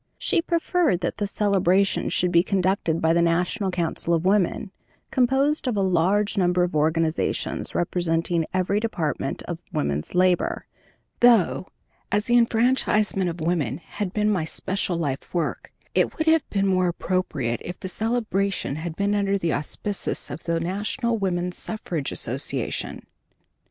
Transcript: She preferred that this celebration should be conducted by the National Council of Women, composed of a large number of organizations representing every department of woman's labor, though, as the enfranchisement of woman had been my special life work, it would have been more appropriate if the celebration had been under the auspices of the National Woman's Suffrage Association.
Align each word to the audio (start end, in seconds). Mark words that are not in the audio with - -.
She 0.17 0.41
preferred 0.41 1.01
that 1.01 1.19
this 1.19 1.29
celebration 1.29 2.09
should 2.09 2.31
be 2.31 2.41
conducted 2.41 3.01
by 3.01 3.13
the 3.13 3.21
National 3.21 3.69
Council 3.69 4.15
of 4.15 4.25
Women, 4.25 4.71
composed 5.11 5.67
of 5.67 5.77
a 5.77 5.83
large 5.83 6.39
number 6.39 6.63
of 6.63 6.75
organizations 6.75 7.75
representing 7.75 8.47
every 8.51 8.79
department 8.79 9.43
of 9.43 9.59
woman's 9.71 10.15
labor, 10.15 10.65
though, 11.19 11.67
as 12.11 12.25
the 12.25 12.35
enfranchisement 12.35 13.29
of 13.29 13.41
woman 13.41 13.77
had 13.77 14.11
been 14.11 14.31
my 14.31 14.43
special 14.43 14.97
life 14.97 15.31
work, 15.35 15.71
it 15.93 16.17
would 16.17 16.25
have 16.25 16.49
been 16.49 16.65
more 16.65 16.87
appropriate 16.87 17.61
if 17.63 17.79
the 17.79 17.87
celebration 17.87 18.77
had 18.77 18.95
been 18.95 19.13
under 19.13 19.37
the 19.37 19.53
auspices 19.53 20.31
of 20.31 20.45
the 20.45 20.59
National 20.59 21.19
Woman's 21.19 21.57
Suffrage 21.57 22.11
Association. 22.11 23.05